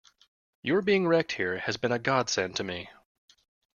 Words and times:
Your 0.63 0.81
being 0.81 1.05
wrecked 1.07 1.33
here 1.33 1.59
has 1.59 1.77
been 1.77 1.91
a 1.91 1.99
godsend 1.99 2.55
to 2.55 2.63
me. 2.63 2.89